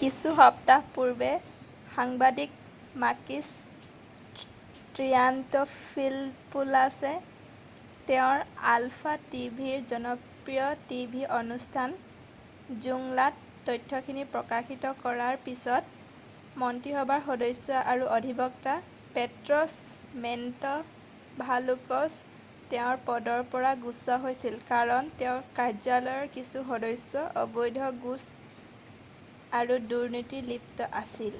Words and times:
"কিছু 0.00 0.28
সপ্তাহ 0.38 0.80
পূৰ্বে 0.94 1.28
সাংবাদিক 1.96 2.54
মাকিছ 3.02 3.44
ট্ৰিয়ান্তফিলপোলাছে 4.38 7.12
তেওঁৰ 8.10 8.40
আলফা 8.72 9.12
টিভিৰ 9.34 9.86
জনপ্ৰিয় 9.92 10.82
টিভি 10.90 11.22
অনুষ্ঠান 11.38 11.94
"জোংলা""ত 12.88 13.70
তথ্যখিনি 13.70 14.26
প্ৰকাশিত 14.36 14.92
কৰাৰ 15.06 15.40
পিছত 15.48 16.60
মন্ত্ৰীসভাৰ 16.66 17.24
সদস্য 17.30 17.82
আৰু 17.96 18.10
অধিবক্তা 18.20 18.76
পেট্ৰছ 19.16 20.20
মেন্টভালোচক 20.28 22.20
তেওঁৰ 22.74 23.04
পদৰ 23.12 23.48
পৰা 23.56 23.74
গুচোৱা 23.88 24.20
হৈছিল 24.28 24.60
কাৰণ 24.72 25.14
তেওঁৰ 25.22 25.42
কাৰ্যালয়ৰ 25.58 26.32
কিছু 26.38 26.70
সদস্য 26.70 27.28
অবৈধ 27.48 27.84
ঘোচ 28.08 28.32
আৰু 29.56 29.74
দুৰ্নীতিত 29.92 30.46
লিপ্ত 30.52 30.86
আছিল।"" 31.04 31.34